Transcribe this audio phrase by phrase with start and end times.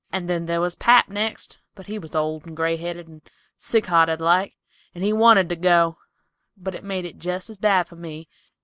[0.19, 3.21] Then there was pap died next, but he was old and gray headed, and
[3.55, 4.57] sick hearted like,
[4.95, 5.99] and he wanted to go,
[6.57, 8.27] but it made it jest as bad for me.